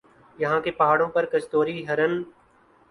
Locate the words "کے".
0.61-0.71